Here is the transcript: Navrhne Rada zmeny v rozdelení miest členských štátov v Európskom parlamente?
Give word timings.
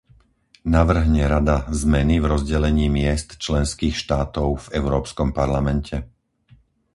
Navrhne 0.75 1.27
Rada 1.33 1.57
zmeny 1.81 2.15
v 2.21 2.25
rozdelení 2.33 2.87
miest 2.99 3.27
členských 3.45 3.93
štátov 4.03 4.47
v 4.73 4.81
Európskom 4.81 5.29
parlamente? 5.39 5.95